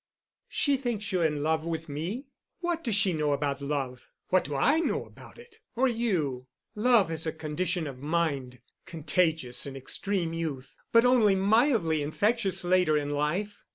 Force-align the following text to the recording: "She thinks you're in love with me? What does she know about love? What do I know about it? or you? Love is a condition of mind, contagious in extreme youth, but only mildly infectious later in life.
"She 0.49 0.77
thinks 0.77 1.11
you're 1.11 1.27
in 1.27 1.43
love 1.43 1.63
with 1.63 1.87
me? 1.87 2.25
What 2.59 2.83
does 2.83 2.95
she 2.95 3.13
know 3.13 3.33
about 3.33 3.61
love? 3.61 4.09
What 4.29 4.45
do 4.45 4.55
I 4.55 4.79
know 4.79 5.05
about 5.05 5.37
it? 5.37 5.59
or 5.75 5.87
you? 5.87 6.47
Love 6.73 7.11
is 7.11 7.27
a 7.27 7.31
condition 7.31 7.85
of 7.85 7.99
mind, 8.01 8.61
contagious 8.87 9.67
in 9.67 9.75
extreme 9.75 10.33
youth, 10.33 10.75
but 10.91 11.05
only 11.05 11.35
mildly 11.35 12.01
infectious 12.01 12.63
later 12.63 12.97
in 12.97 13.11
life. 13.11 13.63